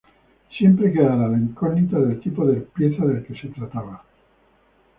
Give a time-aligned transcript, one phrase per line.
[0.57, 4.03] Siempre quedará la incógnita del tipo de pieza del que se trataba.